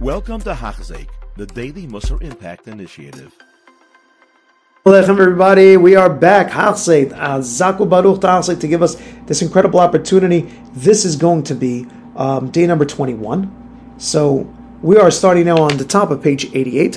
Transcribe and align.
Welcome 0.00 0.40
to 0.42 0.54
Hachzik, 0.54 1.08
the 1.36 1.44
Daily 1.44 1.88
Musar 1.88 2.22
Impact 2.22 2.68
Initiative. 2.68 3.34
Welcome 4.84 5.20
everybody. 5.20 5.76
We 5.76 5.96
are 5.96 6.08
back. 6.08 6.52
Hachzeit, 6.52 7.10
Zaku 7.40 7.88
Baruch 7.88 8.20
to 8.60 8.68
give 8.68 8.80
us 8.80 8.94
this 9.26 9.42
incredible 9.42 9.80
opportunity. 9.80 10.42
This 10.72 11.04
is 11.04 11.16
going 11.16 11.42
to 11.42 11.54
be 11.56 11.88
um, 12.14 12.48
day 12.52 12.64
number 12.68 12.84
21. 12.84 13.96
So 13.98 14.44
we 14.80 14.96
are 14.96 15.10
starting 15.10 15.46
now 15.46 15.56
on 15.56 15.76
the 15.76 15.84
top 15.84 16.12
of 16.12 16.22
page 16.22 16.44
88, 16.54 16.96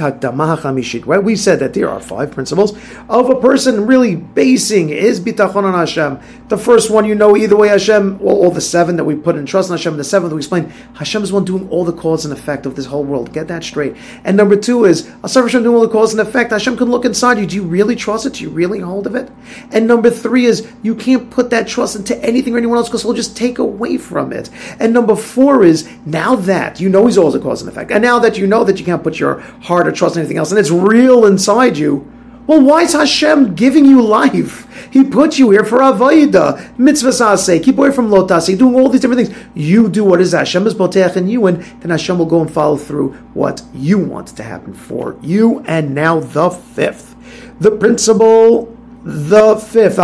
right? 1.08 1.24
We 1.24 1.36
said 1.36 1.60
that 1.60 1.74
there 1.74 1.90
are 1.90 2.00
five 2.00 2.32
principles 2.32 2.78
of 3.10 3.30
a 3.32 3.42
person 3.42 3.88
really 3.88 4.16
basing 4.16 4.90
his 4.90 5.20
bitachon 5.20 5.64
on 5.64 5.74
Hashem. 5.74 6.20
The 6.50 6.60
first 6.60 6.92
one, 6.92 7.06
you 7.06 7.16
know, 7.16 7.36
either 7.36 7.56
way, 7.56 7.70
Hashem, 7.70 8.20
well, 8.20 8.36
all 8.36 8.52
the 8.52 8.62
seven 8.62 8.98
that 8.98 9.04
we 9.04 9.16
put 9.16 9.36
in 9.36 9.48
trust 9.48 9.72
in 9.72 9.78
Hashem. 9.78 9.98
The 9.98 10.04
seventh, 10.04 10.32
we 10.32 10.38
explained, 10.38 10.72
Hashem 10.94 11.24
is 11.24 11.34
one 11.34 11.44
doing 11.44 11.68
all 11.70 11.84
the 11.84 11.94
cause 11.94 12.24
and 12.24 12.32
effect 12.32 12.68
of 12.68 12.76
this 12.76 12.86
whole 12.86 13.04
world. 13.04 13.34
Get 13.34 13.48
that 13.48 13.64
straight. 13.64 13.96
And 14.24 14.38
number 14.38 14.56
two 14.56 14.86
is, 14.86 15.12
Asar 15.24 15.44
Hashem 15.44 15.64
doing 15.64 15.76
all 15.76 15.82
the 15.82 15.90
cause 15.90 16.14
and 16.14 16.22
effect. 16.22 16.52
Hashem 16.52 16.78
can 16.78 16.92
look 16.92 17.06
inside 17.06 17.40
you. 17.40 17.48
Do 17.48 17.56
you 17.56 17.64
really 17.64 17.96
trust 17.96 18.28
it? 18.28 18.34
Do 18.34 18.44
you 18.44 18.52
really 18.52 18.80
hold 18.80 19.08
of 19.08 19.16
it? 19.16 19.32
And 19.72 19.88
number 19.88 20.12
three 20.12 20.46
is, 20.46 20.72
you 20.84 20.94
can't 20.94 21.32
put 21.32 21.50
that 21.50 21.68
trust 21.68 21.96
into 21.96 22.16
anything 22.24 22.54
or 22.54 22.60
anyone 22.60 22.78
else 22.78 22.90
because 22.90 23.02
he'll 23.02 23.14
just 23.14 23.36
take 23.36 23.58
away 23.58 23.98
from 23.98 24.32
it. 24.32 24.52
And 24.80 24.94
number 24.94 25.16
four 25.16 25.64
is, 25.64 25.90
now 26.06 26.36
that 26.36 26.80
you 26.80 26.88
know 26.88 27.08
he's 27.08 27.18
all 27.18 27.32
the 27.32 27.40
cause 27.40 27.62
and 27.62 27.70
effect. 27.70 27.71
And 27.78 28.02
now 28.02 28.20
that 28.20 28.38
you 28.38 28.48
know 28.48 28.64
that 28.64 28.80
you 28.80 28.86
can't 28.86 29.04
put 29.04 29.20
your 29.20 29.40
heart 29.62 29.88
or 29.88 29.92
trust 29.92 30.16
in 30.16 30.22
anything 30.22 30.38
else, 30.38 30.52
and 30.52 30.60
it's 30.60 30.72
real 30.72 31.26
inside 31.26 31.78
you, 31.78 32.12
well, 32.48 32.62
why 32.62 32.82
is 32.82 32.94
Hashem 32.94 33.56
giving 33.56 33.86
you 33.86 34.02
life? 34.02 34.68
He 34.92 35.04
put 35.04 35.38
you 35.38 35.52
here 35.52 35.64
for 35.64 35.78
Avaida, 35.80 36.78
mitzvah 36.78 37.38
sake. 37.38 37.64
Keep 37.64 37.78
away 37.78 37.92
from 37.92 38.10
lotase, 38.10 38.58
doing 38.58 38.76
all 38.76 38.90
these 38.90 39.00
different 39.02 39.28
things. 39.28 39.38
You 39.54 39.88
do 39.88 40.04
what 40.04 40.20
is 40.20 40.32
Hashem 40.32 40.66
is 40.68 40.74
boteach 40.74 41.16
in 41.16 41.30
you, 41.30 41.46
and 41.46 41.62
then 41.62 41.92
Hashem 41.92 42.18
will 42.18 42.26
go 42.26 42.42
and 42.42 42.52
follow 42.52 42.78
through 42.78 43.14
what 43.34 43.62
you 43.74 44.00
want 44.00 44.28
to 44.30 44.44
happen 44.44 44.74
for 44.74 45.16
you. 45.22 45.64
And 45.68 45.94
now 45.96 46.20
the 46.20 46.50
fifth, 46.50 47.16
the 47.60 47.72
principle, 47.72 48.76
the 49.04 49.56
fifth. 49.56 49.98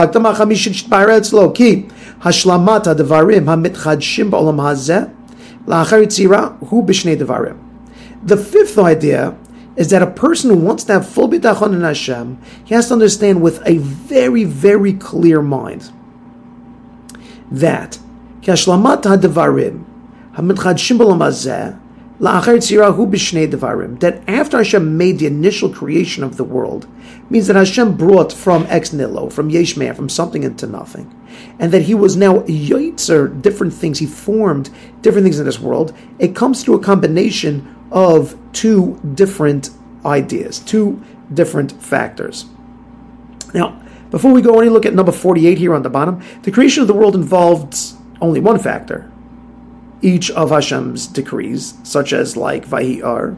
Hashlamat 2.17 2.83
devarim 2.95 3.45
hamitchadshim 3.45 4.29
ba'olam 4.29 4.57
hazeh 4.57 5.13
hu 5.67 6.83
devarim. 6.83 7.59
The 8.23 8.37
fifth 8.37 8.77
idea 8.77 9.37
is 9.75 9.89
that 9.91 10.01
a 10.01 10.07
person 10.07 10.49
who 10.49 10.57
wants 10.57 10.83
to 10.85 10.93
have 10.93 11.07
full 11.07 11.29
bitachon 11.29 11.73
in 11.73 11.81
Hashem, 11.81 12.39
he 12.65 12.73
has 12.73 12.87
to 12.87 12.93
understand 12.93 13.41
with 13.41 13.61
a 13.65 13.77
very, 13.77 14.43
very 14.43 14.93
clear 14.93 15.41
mind 15.41 15.91
that 17.51 17.99
kashlamat 18.41 19.03
b'lamazeh 20.97 21.79
that 23.99 24.23
after 24.27 24.57
Hashem 24.57 24.97
made 24.97 25.19
the 25.19 25.27
initial 25.27 25.69
creation 25.69 26.23
of 26.23 26.37
the 26.37 26.43
world, 26.43 26.87
means 27.29 27.45
that 27.45 27.55
Hashem 27.55 27.95
brought 27.95 28.33
from 28.33 28.65
ex 28.69 28.91
nihilo, 28.91 29.29
from 29.29 29.51
yesh 29.51 29.73
from 29.73 30.09
something 30.09 30.41
into 30.41 30.65
nothing, 30.65 31.13
and 31.59 31.71
that 31.71 31.83
He 31.83 31.93
was 31.93 32.15
now 32.15 32.39
yotzer 32.41 33.39
different 33.41 33.73
things. 33.73 33.99
He 33.99 34.07
formed 34.07 34.71
different 35.01 35.25
things 35.25 35.39
in 35.39 35.45
this 35.45 35.59
world. 35.59 35.95
It 36.17 36.35
comes 36.35 36.63
through 36.63 36.75
a 36.75 36.83
combination 36.83 37.75
of 37.91 38.35
two 38.51 38.99
different 39.13 39.69
ideas, 40.03 40.59
two 40.59 41.03
different 41.31 41.71
factors. 41.71 42.45
Now, 43.53 43.81
before 44.09 44.31
we 44.31 44.41
go 44.41 44.59
any 44.59 44.69
look 44.69 44.85
at 44.85 44.93
number 44.93 45.11
48 45.11 45.57
here 45.57 45.75
on 45.75 45.83
the 45.83 45.89
bottom, 45.89 46.23
the 46.43 46.51
creation 46.51 46.81
of 46.81 46.87
the 46.87 46.93
world 46.93 47.13
involved 47.13 47.77
only 48.21 48.39
one 48.39 48.57
factor. 48.57 49.11
Each 50.01 50.29
of 50.31 50.49
Hashem's 50.51 51.07
decrees, 51.07 51.73
such 51.83 52.13
as 52.13 52.37
like 52.37 52.67
Vahi'ar, 52.67 53.37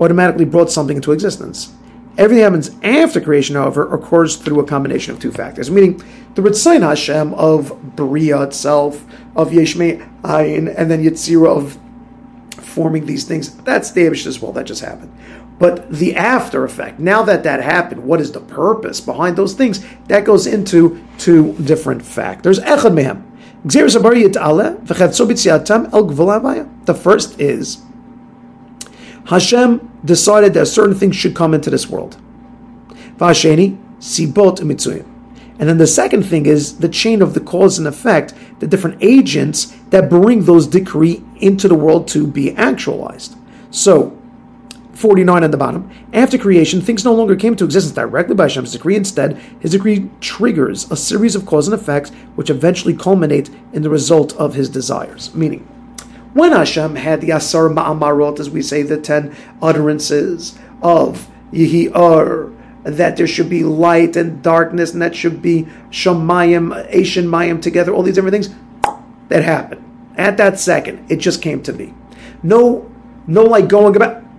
automatically 0.00 0.44
brought 0.44 0.70
something 0.70 0.96
into 0.96 1.12
existence. 1.12 1.72
Everything 2.18 2.42
happens 2.42 2.70
after 2.82 3.20
creation, 3.20 3.56
however, 3.56 3.92
occurs 3.94 4.36
through 4.36 4.60
a 4.60 4.66
combination 4.66 5.14
of 5.14 5.20
two 5.20 5.32
factors, 5.32 5.70
meaning 5.70 6.02
the 6.34 6.42
Ritzayin 6.42 6.82
Hashem 6.82 7.32
of 7.34 7.96
Bria 7.96 8.42
itself, 8.42 9.06
of 9.34 9.52
Yesh 9.52 9.76
me'Ayin, 9.76 10.74
and 10.76 10.90
then 10.90 11.02
Yitzira 11.02 11.48
of 11.48 11.78
forming 12.56 13.06
these 13.06 13.24
things. 13.24 13.54
That's 13.62 13.92
damaged 13.92 14.26
as 14.26 14.40
well. 14.40 14.52
That 14.52 14.66
just 14.66 14.82
happened. 14.82 15.12
But 15.58 15.90
the 15.90 16.16
after 16.16 16.64
effect, 16.64 16.98
now 16.98 17.22
that 17.22 17.44
that 17.44 17.62
happened, 17.62 18.04
what 18.04 18.20
is 18.20 18.32
the 18.32 18.40
purpose 18.40 19.00
behind 19.00 19.36
those 19.36 19.54
things? 19.54 19.84
That 20.08 20.24
goes 20.24 20.46
into 20.46 21.02
two 21.18 21.52
different 21.54 22.04
factors. 22.04 22.58
The 26.84 26.94
first 26.94 27.40
is 27.40 27.82
Hashem 29.26 30.00
decided 30.04 30.54
that 30.54 30.66
certain 30.66 30.96
things 30.96 31.14
should 31.14 31.34
come 31.34 31.54
into 31.54 31.70
this 31.70 31.88
world. 31.88 32.16
and 35.58 35.68
then 35.68 35.78
the 35.78 35.86
second 35.86 36.24
thing 36.24 36.46
is 36.46 36.78
the 36.78 36.88
chain 36.88 37.22
of 37.22 37.34
the 37.34 37.40
cause 37.40 37.78
and 37.78 37.86
effect, 37.86 38.34
the 38.58 38.66
different 38.66 38.98
agents 39.00 39.66
that 39.90 40.10
bring 40.10 40.44
those 40.44 40.66
decree 40.66 41.22
into 41.36 41.68
the 41.68 41.74
world 41.74 42.08
to 42.08 42.26
be 42.26 42.52
actualized. 42.56 43.36
So, 43.70 44.18
49 44.94 45.44
at 45.44 45.50
the 45.50 45.56
bottom. 45.56 45.90
After 46.12 46.36
creation, 46.36 46.80
things 46.80 47.04
no 47.04 47.14
longer 47.14 47.34
came 47.36 47.54
into 47.54 47.64
existence 47.64 47.94
directly 47.94 48.34
by 48.34 48.44
Hashem's 48.44 48.72
decree. 48.72 48.96
Instead, 48.96 49.38
his 49.60 49.72
decree 49.72 50.10
triggers 50.20 50.90
a 50.90 50.96
series 50.96 51.34
of 51.34 51.46
cause 51.46 51.66
and 51.66 51.74
effects 51.74 52.10
which 52.34 52.50
eventually 52.50 52.94
culminate 52.94 53.50
in 53.72 53.82
the 53.82 53.90
result 53.90 54.36
of 54.36 54.54
his 54.54 54.68
desires. 54.68 55.34
Meaning, 55.34 55.60
when 56.34 56.52
Hashem 56.52 56.96
had 56.96 57.20
the 57.20 57.30
Asar 57.30 57.68
Ma'amarot, 57.68 58.40
as 58.40 58.50
we 58.50 58.62
say, 58.62 58.82
the 58.82 58.98
10 58.98 59.34
utterances 59.60 60.58
of 60.82 61.28
Yihi 61.52 61.94
Ar, 61.94 62.50
that 62.84 63.16
there 63.16 63.26
should 63.26 63.48
be 63.48 63.64
light 63.64 64.16
and 64.16 64.42
darkness, 64.42 64.92
and 64.92 65.02
that 65.02 65.14
should 65.14 65.40
be 65.40 65.68
Shamayim, 65.90 66.86
Asian 66.88 67.26
Mayim 67.26 67.62
together, 67.62 67.92
all 67.92 68.02
these 68.02 68.14
different 68.14 68.32
things. 68.32 68.54
That 69.28 69.44
happened. 69.44 69.82
At 70.16 70.36
that 70.38 70.58
second, 70.58 71.10
it 71.10 71.16
just 71.16 71.40
came 71.40 71.62
to 71.62 71.72
be. 71.72 71.94
No, 72.42 72.90
no 73.26 73.44
like 73.44 73.68
going 73.68 73.94
about, 73.96 74.21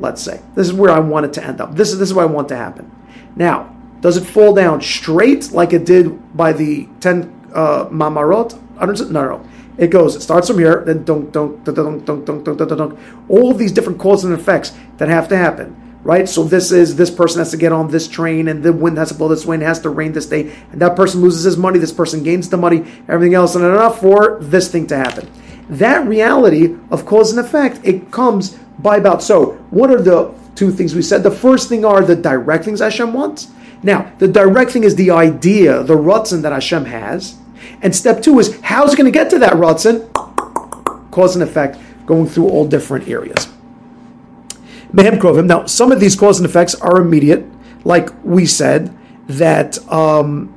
let's 0.00 0.22
say. 0.22 0.40
This 0.54 0.66
is 0.66 0.72
where 0.72 0.90
I 0.90 0.98
want 0.98 1.26
it 1.26 1.32
to 1.34 1.44
end 1.44 1.60
up. 1.60 1.74
This 1.74 1.92
is 1.92 1.98
this 1.98 2.08
is 2.08 2.14
what 2.14 2.22
I 2.22 2.26
want 2.26 2.48
to 2.48 2.56
happen. 2.56 2.90
Now, 3.36 3.74
does 4.00 4.16
it 4.16 4.24
fall 4.24 4.54
down 4.54 4.80
straight 4.80 5.52
like 5.52 5.72
it 5.72 5.84
did 5.84 6.36
by 6.36 6.52
the 6.52 6.88
ten 7.00 7.32
uh, 7.54 7.86
mamarot? 7.86 8.58
No, 9.10 9.22
no. 9.22 9.48
It 9.76 9.88
goes. 9.88 10.16
It 10.16 10.20
starts 10.20 10.48
from 10.48 10.58
here, 10.58 10.82
then 10.84 11.04
don't, 11.04 11.32
don't, 11.32 11.64
don't, 11.64 11.74
don't, 11.74 12.04
don't, 12.04 12.24
don't, 12.24 12.44
don't, 12.44 12.56
don't, 12.56 12.76
don't. 12.76 12.98
All 13.28 13.54
these 13.54 13.72
different 13.72 13.98
causes 13.98 14.24
and 14.24 14.38
effects 14.38 14.72
that 14.98 15.08
have 15.08 15.28
to 15.28 15.36
happen 15.36 15.76
right? 16.02 16.28
So 16.28 16.44
this 16.44 16.72
is 16.72 16.96
this 16.96 17.10
person 17.10 17.40
has 17.40 17.50
to 17.50 17.56
get 17.56 17.72
on 17.72 17.88
this 17.88 18.08
train, 18.08 18.48
and 18.48 18.62
the 18.62 18.72
wind 18.72 18.98
has 18.98 19.08
to 19.08 19.14
blow 19.14 19.28
this 19.28 19.44
way, 19.44 19.54
and 19.54 19.62
it 19.62 19.66
has 19.66 19.80
to 19.80 19.90
rain 19.90 20.12
this 20.12 20.26
day, 20.26 20.52
and 20.72 20.80
that 20.80 20.96
person 20.96 21.20
loses 21.20 21.44
his 21.44 21.56
money, 21.56 21.78
this 21.78 21.92
person 21.92 22.22
gains 22.22 22.48
the 22.48 22.56
money, 22.56 22.84
everything 23.08 23.34
else, 23.34 23.54
and 23.54 23.64
enough 23.64 24.00
for 24.00 24.38
this 24.40 24.70
thing 24.70 24.86
to 24.88 24.96
happen. 24.96 25.30
That 25.68 26.06
reality 26.06 26.76
of 26.90 27.06
cause 27.06 27.30
and 27.30 27.44
effect, 27.44 27.80
it 27.84 28.10
comes 28.10 28.58
by 28.82 28.96
about 28.96 29.22
so. 29.22 29.52
What 29.70 29.90
are 29.90 30.00
the 30.00 30.34
two 30.54 30.70
things 30.70 30.94
we 30.94 31.02
said? 31.02 31.22
The 31.22 31.30
first 31.30 31.68
thing 31.68 31.84
are 31.84 32.02
the 32.02 32.16
direct 32.16 32.64
things 32.64 32.80
Hashem 32.80 33.12
wants. 33.12 33.48
Now, 33.82 34.12
the 34.18 34.28
direct 34.28 34.70
thing 34.72 34.84
is 34.84 34.96
the 34.96 35.10
idea, 35.10 35.82
the 35.82 35.96
rutzin 35.96 36.42
that 36.42 36.52
Hashem 36.52 36.84
has. 36.86 37.38
And 37.82 37.94
step 37.94 38.22
two 38.22 38.38
is 38.38 38.60
how's 38.62 38.94
it 38.94 38.96
going 38.96 39.10
to 39.10 39.18
get 39.18 39.30
to 39.30 39.38
that 39.38 39.54
rutzin? 39.54 40.12
Cause 41.10 41.34
and 41.34 41.42
effect 41.42 41.78
going 42.06 42.26
through 42.26 42.48
all 42.48 42.66
different 42.66 43.08
areas. 43.08 43.48
Mehem 44.92 45.18
Krovim. 45.18 45.46
Now, 45.46 45.66
some 45.66 45.92
of 45.92 46.00
these 46.00 46.16
cause 46.16 46.38
and 46.38 46.48
effects 46.48 46.74
are 46.76 47.00
immediate, 47.00 47.46
like 47.84 48.10
we 48.24 48.46
said, 48.46 48.96
that 49.28 49.78
um, 49.90 50.52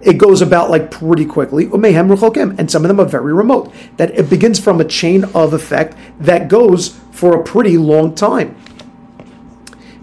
it 0.00 0.18
goes 0.18 0.40
about 0.40 0.70
like 0.70 0.90
pretty 0.90 1.26
quickly. 1.26 1.64
And 1.64 2.70
some 2.70 2.84
of 2.84 2.88
them 2.88 3.00
are 3.00 3.06
very 3.06 3.32
remote, 3.32 3.72
that 3.96 4.16
it 4.16 4.30
begins 4.30 4.60
from 4.60 4.80
a 4.80 4.84
chain 4.84 5.24
of 5.34 5.52
effect 5.52 5.96
that 6.20 6.48
goes 6.48 7.00
for 7.14 7.40
a 7.40 7.44
pretty 7.44 7.78
long 7.78 8.12
time. 8.12 8.56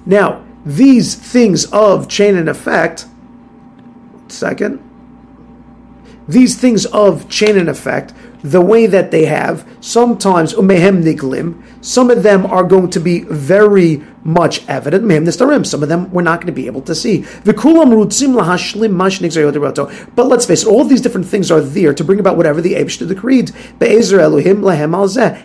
Now, 0.06 0.44
these 0.66 1.14
things 1.14 1.66
of 1.66 2.08
chain 2.08 2.38
and 2.38 2.48
effect, 2.48 3.06
second, 4.30 4.80
these 6.26 6.58
things 6.58 6.86
of 6.86 7.28
chain 7.28 7.58
and 7.58 7.68
effect 7.68 8.14
the 8.44 8.62
way 8.62 8.88
that 8.88 9.12
they 9.12 9.26
have, 9.26 9.68
sometimes 9.82 10.54
umehem 10.54 11.04
niglim, 11.04 11.62
some 11.84 12.10
of 12.10 12.24
them 12.24 12.46
are 12.46 12.64
going 12.64 12.90
to 12.90 13.00
be 13.00 13.22
very 13.22 14.04
much 14.24 14.68
evident. 14.68 15.04
Nistarim, 15.04 15.66
some 15.66 15.84
of 15.84 15.90
them 15.90 16.12
we're 16.12 16.22
not 16.22 16.40
going 16.40 16.48
to 16.48 16.54
be 16.54 16.68
able 16.68 16.82
to 16.82 16.96
see. 16.96 17.22
V'kulam 17.22 17.92
rutzim 17.92 18.36
lahashlim 18.36 18.92
mash 18.92 19.20
But 20.16 20.28
let's 20.28 20.46
face 20.46 20.64
it, 20.64 20.68
all 20.68 20.84
these 20.84 21.02
different 21.02 21.28
things 21.28 21.52
are 21.52 21.62
there 21.62 21.94
to 21.94 22.04
bring 22.04 22.20
about 22.20 22.38
whatever 22.38 22.62
the 22.62 22.74
Eibush 22.74 23.08
decreed. 23.08 23.52
Be'ezer 23.80 24.20
Elohim 24.20 24.62
lehem 24.62 24.92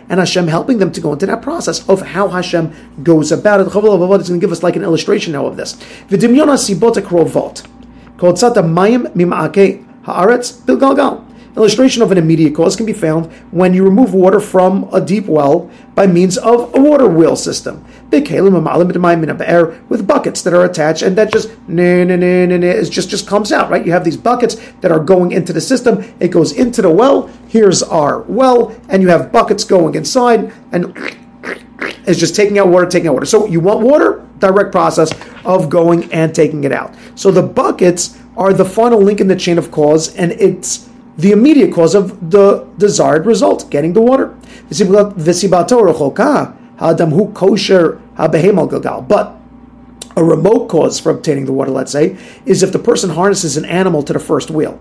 and 0.09 0.19
Hashem 0.19 0.47
helping 0.47 0.77
them 0.77 0.91
to 0.91 1.01
go 1.01 1.13
into 1.13 1.25
that 1.25 1.41
process 1.41 1.87
of 1.89 2.01
how 2.01 2.27
Hashem 2.27 2.73
goes 3.03 3.31
about 3.31 3.61
it. 3.61 3.67
Chovos 3.67 3.97
Halevavos 3.97 4.21
is 4.21 4.29
going 4.29 4.39
to 4.39 4.43
give 4.43 4.51
us 4.51 4.63
like 4.63 4.75
an 4.75 4.83
illustration 4.83 5.33
now 5.33 5.45
of 5.45 5.57
this. 5.57 5.75
V'dimyona 6.09 6.57
sibot 6.57 6.95
akrovot. 6.95 7.67
Kol 8.17 8.33
tzata 8.33 8.63
mayim 8.63 9.07
mima'ake 9.13 9.85
haaretz 10.03 10.61
bilgalgal. 10.61 11.26
Illustration 11.57 12.03
of 12.03 12.11
an 12.11 12.19
immediate 12.19 12.53
cause 12.53 12.75
can 12.75 12.85
be 12.85 12.93
found 12.93 13.25
when 13.49 13.73
you 13.73 13.83
remove 13.83 14.13
water 14.13 14.39
from 14.39 14.87
a 14.93 15.01
deep 15.01 15.25
well 15.25 15.71
by 15.95 16.05
means 16.05 16.37
of 16.37 16.71
a 16.75 16.79
water 16.79 17.07
wheel 17.07 17.35
system. 17.35 17.83
With 18.11 18.21
buckets 20.07 20.43
that 20.43 20.53
are 20.53 20.65
attached 20.65 21.01
and 21.01 21.17
that 21.17 21.31
just 21.31 21.49
it 21.67 22.89
just 22.91 23.09
just 23.09 23.27
comes 23.27 23.51
out, 23.51 23.71
right? 23.71 23.83
You 23.83 23.91
have 23.91 24.03
these 24.03 24.17
buckets 24.17 24.55
that 24.81 24.91
are 24.91 24.99
going 24.99 25.31
into 25.31 25.51
the 25.51 25.59
system. 25.59 26.13
It 26.19 26.27
goes 26.27 26.51
into 26.51 26.83
the 26.83 26.91
well. 26.91 27.27
Here's 27.47 27.81
our 27.81 28.21
well, 28.21 28.79
and 28.87 29.01
you 29.01 29.09
have 29.09 29.31
buckets 29.31 29.63
going 29.63 29.95
inside, 29.95 30.53
and 30.71 30.95
it's 32.05 32.19
just 32.19 32.35
taking 32.35 32.59
out 32.59 32.67
water, 32.67 32.85
taking 32.85 33.07
out 33.07 33.15
water. 33.15 33.25
So 33.25 33.47
you 33.47 33.61
want 33.61 33.79
water? 33.81 34.23
Direct 34.37 34.71
process 34.71 35.11
of 35.43 35.71
going 35.71 36.13
and 36.13 36.35
taking 36.35 36.65
it 36.65 36.71
out. 36.71 36.93
So 37.15 37.31
the 37.31 37.41
buckets 37.41 38.15
are 38.35 38.53
the 38.53 38.65
final 38.65 39.01
link 39.01 39.19
in 39.19 39.27
the 39.27 39.35
chain 39.35 39.57
of 39.57 39.71
cause, 39.71 40.15
and 40.15 40.31
it's 40.33 40.87
the 41.17 41.31
immediate 41.31 41.73
cause 41.73 41.95
of 41.95 42.31
the 42.31 42.67
desired 42.77 43.25
result, 43.25 43.69
getting 43.69 43.93
the 43.93 44.01
water. 44.01 44.35
But 49.01 49.35
a 50.15 50.23
remote 50.23 50.67
cause 50.67 50.99
for 50.99 51.11
obtaining 51.11 51.45
the 51.45 51.53
water, 51.53 51.71
let's 51.71 51.91
say, 51.91 52.17
is 52.45 52.63
if 52.63 52.71
the 52.71 52.79
person 52.79 53.11
harnesses 53.11 53.57
an 53.57 53.65
animal 53.65 54.03
to 54.03 54.13
the 54.13 54.19
first 54.19 54.51
wheel 54.51 54.79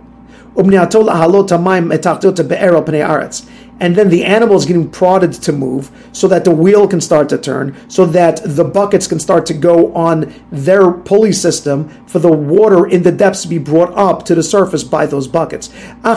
and 3.79 3.95
then 3.95 4.09
the 4.09 4.25
animal 4.25 4.57
is 4.57 4.65
getting 4.65 4.91
prodded 4.91 5.33
to 5.33 5.53
move 5.53 5.91
so 6.13 6.27
that 6.29 6.45
the 6.45 6.51
wheel 6.51 6.89
can 6.89 7.01
start 7.01 7.29
to 7.29 7.37
turn, 7.39 7.77
so 7.89 8.07
that 8.07 8.41
the 8.45 8.65
buckets 8.65 9.07
can 9.07 9.21
start 9.21 9.45
to 9.47 9.55
go 9.55 9.93
on 9.95 10.33
their 10.51 10.91
pulley 10.91 11.33
system 11.33 11.89
for 12.07 12.19
the 12.19 12.33
water 12.33 12.87
in 12.87 13.03
the 13.03 13.13
depths 13.13 13.43
to 13.43 13.49
be 13.49 13.59
brought 13.59 13.93
up 13.95 14.25
to 14.25 14.35
the 14.35 14.43
surface 14.43 14.83
by 14.83 15.05
those 15.07 15.29
buckets. 15.29 15.69
But 16.03 16.15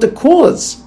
the 0.00 0.12
cause 0.14 0.82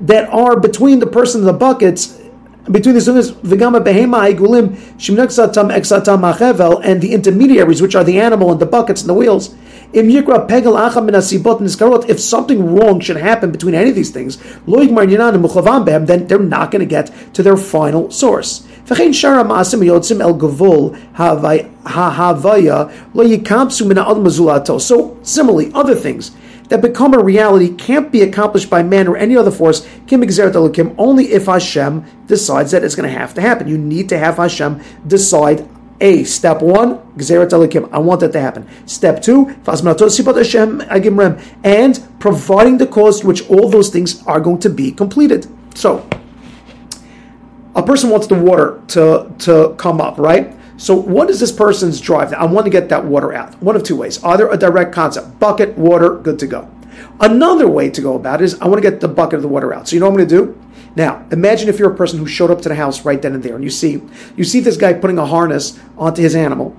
that 0.00 0.28
are 0.30 0.58
between 0.58 0.98
the 0.98 1.06
person 1.06 1.40
and 1.40 1.48
the 1.48 1.52
buckets 1.52 2.20
between 2.70 2.94
the 2.94 3.00
sunnahs 3.00 3.32
v'gama 3.32 3.84
behema 3.84 4.34
igulim 4.34 4.76
shimnaksatam 4.96 5.70
exatam 5.70 6.20
machevel 6.20 6.80
and 6.82 7.02
the 7.02 7.12
intermediaries, 7.12 7.82
which 7.82 7.94
are 7.94 8.04
the 8.04 8.18
animal 8.18 8.50
and 8.50 8.60
the 8.60 8.66
buckets 8.66 9.02
and 9.02 9.10
the 9.10 9.14
wheels, 9.14 9.54
Im 9.92 10.08
yikra 10.08 10.48
pegel 10.48 10.72
acham 10.74 11.08
minasibot 11.08 11.60
niskarot. 11.60 12.08
if 12.08 12.18
something 12.18 12.74
wrong 12.74 12.98
should 12.98 13.16
happen 13.16 13.52
between 13.52 13.74
any 13.74 13.90
of 13.90 13.94
these 13.94 14.10
things, 14.10 14.38
then 14.66 16.26
they're 16.26 16.38
not 16.40 16.70
going 16.72 16.80
to 16.80 16.86
get 16.86 17.12
to 17.34 17.42
their 17.44 17.56
final 17.56 18.10
source. 18.10 18.66
So 18.86 18.94
similarly, 25.22 25.70
other 25.74 25.94
things 25.94 26.30
that 26.68 26.80
become 26.80 27.14
a 27.14 27.22
reality 27.22 27.74
can't 27.74 28.10
be 28.10 28.22
accomplished 28.22 28.70
by 28.70 28.82
man 28.82 29.06
or 29.06 29.16
any 29.16 29.36
other 29.36 29.50
force, 29.50 29.86
only 30.98 31.32
if 31.32 31.46
Hashem 31.46 32.04
decides 32.26 32.70
that 32.70 32.82
it's 32.84 32.94
going 32.94 33.10
to 33.10 33.18
have 33.18 33.34
to 33.34 33.40
happen. 33.40 33.68
You 33.68 33.78
need 33.78 34.08
to 34.08 34.18
have 34.18 34.36
Hashem 34.36 34.82
decide 35.06 35.68
a 36.00 36.24
step 36.24 36.60
one, 36.60 36.98
Gzerat 37.16 37.50
Elokim. 37.50 37.88
I 37.92 37.98
want 37.98 38.20
that 38.20 38.32
to 38.32 38.40
happen. 38.40 38.68
Step 38.86 39.22
two, 39.22 39.54
and 41.64 42.08
providing 42.18 42.78
the 42.78 42.86
cause 42.86 43.20
to 43.20 43.26
which 43.26 43.48
all 43.48 43.68
those 43.68 43.90
things 43.90 44.22
are 44.26 44.40
going 44.40 44.58
to 44.60 44.70
be 44.70 44.90
completed. 44.90 45.46
So, 45.74 46.08
a 47.74 47.82
person 47.82 48.10
wants 48.10 48.26
the 48.26 48.34
water 48.34 48.82
to, 48.88 49.32
to 49.40 49.74
come 49.78 50.00
up, 50.00 50.18
right? 50.18 50.54
So, 50.76 50.94
what 50.94 51.30
is 51.30 51.40
this 51.40 51.52
person's 51.52 52.00
drive? 52.00 52.32
I 52.32 52.44
want 52.46 52.66
to 52.66 52.70
get 52.70 52.88
that 52.88 53.04
water 53.04 53.32
out. 53.32 53.60
One 53.62 53.76
of 53.76 53.84
two 53.84 53.96
ways. 53.96 54.22
Either 54.24 54.48
a 54.48 54.56
direct 54.56 54.92
concept, 54.92 55.38
bucket, 55.38 55.78
water, 55.78 56.16
good 56.16 56.38
to 56.40 56.46
go. 56.46 56.68
Another 57.20 57.68
way 57.68 57.90
to 57.90 58.00
go 58.00 58.16
about 58.16 58.40
it 58.40 58.44
is 58.44 58.60
I 58.60 58.66
want 58.66 58.82
to 58.82 58.90
get 58.90 59.00
the 59.00 59.08
bucket 59.08 59.36
of 59.36 59.42
the 59.42 59.48
water 59.48 59.72
out. 59.72 59.88
So, 59.88 59.94
you 59.94 60.00
know 60.00 60.06
what 60.10 60.20
I'm 60.20 60.26
going 60.26 60.46
to 60.46 60.52
do? 60.54 60.60
Now, 60.96 61.26
imagine 61.30 61.68
if 61.68 61.78
you're 61.78 61.92
a 61.92 61.96
person 61.96 62.18
who 62.18 62.26
showed 62.26 62.50
up 62.50 62.60
to 62.62 62.68
the 62.68 62.74
house 62.74 63.04
right 63.04 63.20
then 63.20 63.34
and 63.34 63.42
there, 63.42 63.54
and 63.54 63.64
you 63.64 63.70
see 63.70 64.02
you 64.36 64.44
see 64.44 64.60
this 64.60 64.76
guy 64.76 64.92
putting 64.92 65.18
a 65.18 65.26
harness 65.26 65.78
onto 65.96 66.22
his 66.22 66.34
animal. 66.36 66.76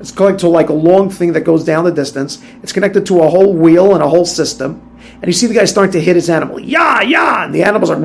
It's 0.00 0.12
going 0.12 0.36
to 0.38 0.48
like 0.48 0.68
a 0.68 0.74
long 0.74 1.10
thing 1.10 1.32
that 1.32 1.40
goes 1.40 1.64
down 1.64 1.84
the 1.84 1.90
distance. 1.90 2.42
It's 2.62 2.72
connected 2.72 3.04
to 3.06 3.20
a 3.20 3.28
whole 3.28 3.52
wheel 3.52 3.94
and 3.94 4.02
a 4.02 4.08
whole 4.08 4.24
system. 4.24 4.80
And 5.14 5.26
you 5.26 5.32
see 5.32 5.46
the 5.46 5.54
guy 5.54 5.64
starting 5.64 5.92
to 5.92 6.00
hit 6.00 6.14
his 6.14 6.30
animal. 6.30 6.60
Yeah, 6.60 7.02
yeah. 7.02 7.44
And 7.44 7.54
the 7.54 7.64
animal's 7.64 7.90
like, 7.90 7.98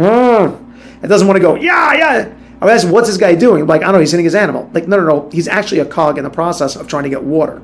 it 1.04 1.08
doesn't 1.08 1.28
want 1.28 1.38
to 1.38 1.42
go, 1.42 1.56
yeah, 1.56 1.94
yeah. 1.94 2.34
I 2.70 2.76
ask, 2.76 2.88
what's 2.88 3.08
this 3.08 3.18
guy 3.18 3.36
doing? 3.36 3.66
Like, 3.68 3.82
I 3.82 3.86
don't 3.86 3.94
know, 3.94 4.00
he's 4.00 4.12
hitting 4.12 4.26
his 4.26 4.36
animal. 4.36 4.70
Like, 4.74 4.88
no, 4.88 4.98
no, 4.98 5.06
no. 5.06 5.30
He's 5.32 5.48
actually 5.48 5.80
a 5.80 5.86
cog 5.86 6.18
in 6.18 6.24
the 6.24 6.30
process 6.30 6.76
of 6.76 6.88
trying 6.88 7.04
to 7.04 7.10
get 7.10 7.24
water. 7.24 7.62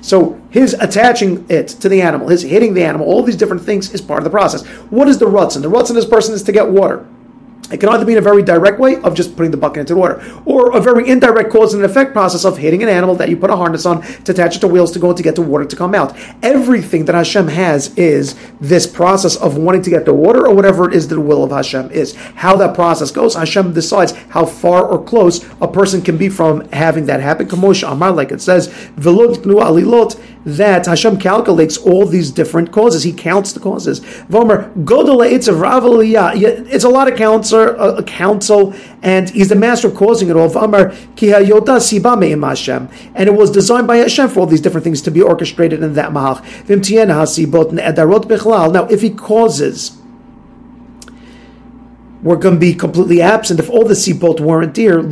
So 0.00 0.40
his 0.50 0.74
attaching 0.74 1.46
it 1.48 1.68
to 1.68 1.88
the 1.88 2.02
animal, 2.02 2.28
his 2.28 2.42
hitting 2.42 2.74
the 2.74 2.84
animal, 2.84 3.06
all 3.06 3.22
these 3.22 3.36
different 3.36 3.62
things 3.62 3.92
is 3.92 4.00
part 4.00 4.18
of 4.18 4.24
the 4.24 4.30
process. 4.30 4.64
What 4.90 5.08
is 5.08 5.18
the 5.18 5.26
ruts? 5.26 5.56
And 5.56 5.64
the 5.64 5.68
ruts 5.68 5.90
in 5.90 5.96
this 5.96 6.04
person 6.04 6.34
is 6.34 6.42
to 6.44 6.52
get 6.52 6.68
water. 6.68 7.06
It 7.70 7.78
can 7.78 7.88
either 7.88 8.04
be 8.04 8.12
in 8.12 8.18
a 8.18 8.22
very 8.22 8.42
direct 8.42 8.78
way 8.78 8.96
of 8.96 9.14
just 9.14 9.36
putting 9.36 9.50
the 9.50 9.56
bucket 9.56 9.80
into 9.80 9.94
the 9.94 10.00
water, 10.00 10.22
or 10.44 10.76
a 10.76 10.80
very 10.80 11.08
indirect 11.08 11.50
cause 11.50 11.74
and 11.74 11.84
effect 11.84 12.12
process 12.12 12.44
of 12.44 12.58
hitting 12.58 12.82
an 12.82 12.88
animal 12.88 13.14
that 13.16 13.28
you 13.28 13.36
put 13.36 13.50
a 13.50 13.56
harness 13.56 13.86
on 13.86 14.02
to 14.02 14.32
attach 14.32 14.56
it 14.56 14.60
to 14.60 14.68
wheels 14.68 14.92
to 14.92 14.98
go 14.98 15.12
to 15.12 15.22
get 15.22 15.34
the 15.34 15.42
water 15.42 15.64
to 15.64 15.76
come 15.76 15.94
out. 15.94 16.16
Everything 16.42 17.04
that 17.06 17.14
Hashem 17.14 17.48
has 17.48 17.96
is 17.96 18.34
this 18.60 18.86
process 18.86 19.36
of 19.36 19.56
wanting 19.56 19.82
to 19.82 19.90
get 19.90 20.04
the 20.04 20.14
water 20.14 20.46
or 20.46 20.54
whatever 20.54 20.88
it 20.88 20.94
is 20.94 21.08
the 21.08 21.20
will 21.20 21.42
of 21.44 21.50
Hashem 21.50 21.90
is. 21.90 22.14
How 22.14 22.56
that 22.56 22.74
process 22.74 23.10
goes, 23.10 23.34
Hashem 23.34 23.72
decides 23.72 24.12
how 24.28 24.46
far 24.46 24.86
or 24.86 25.02
close 25.02 25.44
a 25.60 25.68
person 25.68 26.02
can 26.02 26.16
be 26.16 26.28
from 26.28 26.68
having 26.70 27.06
that 27.06 27.20
happen. 27.20 27.48
Kamosha 27.48 27.90
Amar, 27.90 28.12
like 28.12 28.30
it 28.32 28.40
says, 28.40 28.68
that 30.46 30.86
Hashem 30.86 31.18
calculates 31.18 31.76
all 31.76 32.06
these 32.06 32.30
different 32.30 32.70
causes. 32.70 33.02
He 33.02 33.12
counts 33.12 33.52
the 33.52 33.58
causes. 33.58 33.98
Vomer, 34.30 34.72
It's 36.70 36.84
a 36.84 36.88
lot 36.88 37.10
of 37.10 37.18
counts 37.18 37.52
a, 37.52 37.58
a 37.74 38.02
counsel, 38.04 38.72
and 39.02 39.28
he's 39.28 39.48
the 39.48 39.56
master 39.56 39.88
of 39.88 39.96
causing 39.96 40.30
it 40.30 40.36
all. 40.36 40.48
Sibame 40.48 42.30
imashem. 42.32 43.10
And 43.16 43.28
it 43.28 43.34
was 43.34 43.50
designed 43.50 43.88
by 43.88 43.96
Hashem 43.96 44.28
for 44.28 44.40
all 44.40 44.46
these 44.46 44.60
different 44.60 44.84
things 44.84 45.02
to 45.02 45.10
be 45.10 45.20
orchestrated 45.20 45.82
in 45.82 45.94
that 45.94 46.12
mahach. 46.12 46.42
Now, 48.72 48.84
if 48.86 49.02
he 49.02 49.10
causes 49.10 49.98
were 52.22 52.36
going 52.36 52.54
to 52.54 52.60
be 52.60 52.74
completely 52.74 53.20
absent 53.20 53.60
if 53.60 53.68
all 53.68 53.84
the 53.84 53.94
sibot 53.94 54.40
weren't 54.40 54.74
there. 54.74 55.02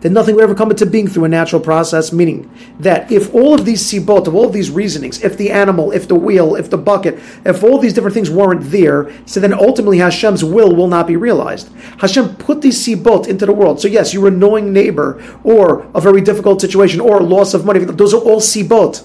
Then 0.00 0.12
nothing 0.12 0.34
would 0.34 0.44
ever 0.44 0.54
come 0.54 0.70
into 0.70 0.86
being 0.86 1.08
through 1.08 1.24
a 1.24 1.28
natural 1.28 1.60
process. 1.60 2.12
Meaning 2.12 2.50
that 2.78 3.10
if 3.10 3.34
all 3.34 3.54
of 3.54 3.64
these 3.64 3.82
sibot, 3.82 4.26
of 4.26 4.34
all 4.34 4.46
of 4.46 4.52
these 4.52 4.70
reasonings, 4.70 5.22
if 5.22 5.36
the 5.36 5.50
animal, 5.50 5.90
if 5.90 6.06
the 6.06 6.14
wheel, 6.14 6.54
if 6.54 6.70
the 6.70 6.78
bucket, 6.78 7.18
if 7.44 7.64
all 7.64 7.78
these 7.78 7.92
different 7.92 8.14
things 8.14 8.30
weren't 8.30 8.70
there, 8.70 9.10
so 9.26 9.40
then 9.40 9.52
ultimately 9.52 9.98
Hashem's 9.98 10.44
will 10.44 10.74
will 10.74 10.88
not 10.88 11.06
be 11.06 11.16
realized. 11.16 11.68
Hashem 11.98 12.36
put 12.36 12.62
these 12.62 12.78
sibot 12.78 13.26
into 13.26 13.46
the 13.46 13.52
world. 13.52 13.80
So 13.80 13.88
yes, 13.88 14.14
your 14.14 14.28
annoying 14.28 14.72
neighbor, 14.72 15.22
or 15.42 15.86
a 15.94 16.00
very 16.00 16.20
difficult 16.20 16.60
situation, 16.60 17.00
or 17.00 17.20
loss 17.20 17.52
of 17.54 17.64
money. 17.64 17.80
Those 17.80 18.14
are 18.14 18.20
all 18.20 18.40
sibot. 18.40 19.04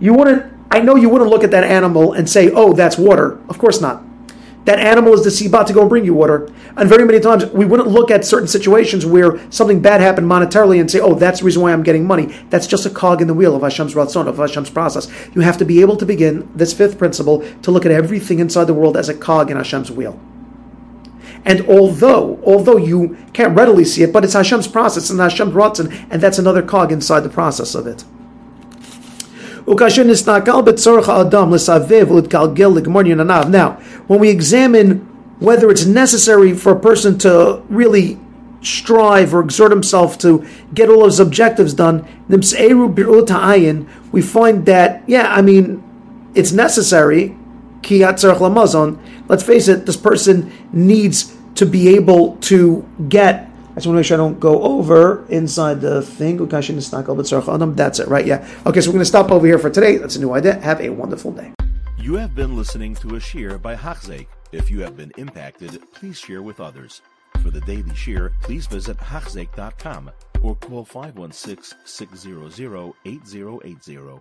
You 0.00 0.14
wouldn't 0.14 0.52
I 0.70 0.80
know 0.80 0.96
you 0.96 1.08
wouldn't 1.08 1.30
look 1.30 1.44
at 1.44 1.50
that 1.52 1.64
animal 1.64 2.12
and 2.12 2.28
say, 2.28 2.50
oh, 2.50 2.72
that's 2.72 2.98
water. 2.98 3.40
Of 3.48 3.58
course 3.58 3.80
not. 3.80 4.02
That 4.68 4.80
animal 4.80 5.14
is 5.14 5.24
the 5.24 5.30
sibat 5.30 5.66
to 5.68 5.72
go 5.72 5.80
and 5.80 5.88
bring 5.88 6.04
you 6.04 6.12
water. 6.12 6.46
And 6.76 6.90
very 6.90 7.06
many 7.06 7.20
times 7.20 7.46
we 7.46 7.64
wouldn't 7.64 7.88
look 7.88 8.10
at 8.10 8.26
certain 8.26 8.48
situations 8.48 9.06
where 9.06 9.40
something 9.50 9.80
bad 9.80 10.02
happened 10.02 10.26
monetarily 10.26 10.78
and 10.78 10.90
say, 10.90 11.00
oh, 11.00 11.14
that's 11.14 11.40
the 11.40 11.46
reason 11.46 11.62
why 11.62 11.72
I'm 11.72 11.82
getting 11.82 12.06
money. 12.06 12.26
That's 12.50 12.66
just 12.66 12.84
a 12.84 12.90
cog 12.90 13.22
in 13.22 13.28
the 13.28 13.34
wheel 13.34 13.56
of 13.56 13.62
Hashem's 13.62 13.94
Ratzon, 13.94 14.26
of 14.26 14.36
Hashem's 14.36 14.68
process. 14.68 15.10
You 15.34 15.40
have 15.40 15.56
to 15.56 15.64
be 15.64 15.80
able 15.80 15.96
to 15.96 16.04
begin 16.04 16.50
this 16.54 16.74
fifth 16.74 16.98
principle 16.98 17.48
to 17.62 17.70
look 17.70 17.86
at 17.86 17.92
everything 17.92 18.40
inside 18.40 18.64
the 18.64 18.74
world 18.74 18.98
as 18.98 19.08
a 19.08 19.14
cog 19.14 19.50
in 19.50 19.56
Hashem's 19.56 19.90
wheel. 19.90 20.20
And 21.46 21.66
although, 21.66 22.38
although 22.44 22.76
you 22.76 23.16
can't 23.32 23.56
readily 23.56 23.86
see 23.86 24.02
it, 24.02 24.12
but 24.12 24.22
it's 24.22 24.34
Hashem's 24.34 24.68
process 24.68 25.08
and 25.08 25.18
Hashem's 25.18 25.54
Ratzon, 25.54 26.08
and 26.10 26.20
that's 26.20 26.38
another 26.38 26.62
cog 26.62 26.92
inside 26.92 27.20
the 27.20 27.30
process 27.30 27.74
of 27.74 27.86
it. 27.86 28.04
Now, 33.50 33.78
when 34.06 34.20
we 34.20 34.30
examine 34.30 35.00
whether 35.40 35.70
it's 35.70 35.84
necessary 35.84 36.54
for 36.54 36.72
a 36.72 36.80
person 36.80 37.18
to 37.18 37.62
really 37.68 38.18
strive 38.60 39.34
or 39.34 39.40
exert 39.40 39.70
himself 39.70 40.18
to 40.18 40.44
get 40.74 40.88
all 40.88 41.02
of 41.04 41.10
his 41.10 41.20
objectives 41.20 41.74
done, 41.74 42.04
we 44.10 44.22
find 44.22 44.66
that, 44.66 45.02
yeah, 45.06 45.32
I 45.32 45.42
mean, 45.42 45.82
it's 46.34 46.52
necessary. 46.52 47.36
Let's 49.28 49.42
face 49.42 49.68
it, 49.68 49.86
this 49.86 49.96
person 49.96 50.52
needs 50.72 51.36
to 51.54 51.66
be 51.66 51.88
able 51.94 52.36
to 52.36 52.84
get. 53.08 53.47
Just 53.78 53.86
want 53.86 53.94
to 53.94 53.98
make 53.98 54.06
sure 54.06 54.16
I 54.16 54.18
don't 54.18 54.40
go 54.40 54.60
over 54.60 55.24
inside 55.28 55.80
the 55.80 56.02
thing. 56.02 56.36
That's 56.48 57.98
it, 58.00 58.08
right? 58.08 58.26
Yeah. 58.26 58.48
Okay, 58.66 58.80
so 58.80 58.90
we're 58.90 58.94
going 58.94 58.98
to 58.98 59.04
stop 59.04 59.30
over 59.30 59.46
here 59.46 59.58
for 59.58 59.70
today. 59.70 59.98
That's 59.98 60.16
a 60.16 60.20
new 60.20 60.32
idea. 60.32 60.58
Have 60.60 60.80
a 60.80 60.90
wonderful 60.90 61.30
day. 61.30 61.52
You 61.96 62.14
have 62.16 62.34
been 62.34 62.56
listening 62.56 62.96
to 62.96 63.14
a 63.14 63.20
shear 63.20 63.56
by 63.56 63.76
Hachzeik. 63.76 64.26
If 64.50 64.68
you 64.68 64.80
have 64.80 64.96
been 64.96 65.12
impacted, 65.16 65.80
please 65.92 66.18
share 66.18 66.42
with 66.42 66.58
others. 66.58 67.02
For 67.40 67.50
the 67.50 67.60
daily 67.60 67.94
shear, 67.94 68.32
please 68.42 68.66
visit 68.66 68.96
Hachzeik.com 68.96 70.10
or 70.42 70.56
call 70.56 70.84
516 70.84 71.78
600 71.84 72.94
8080. 73.04 74.20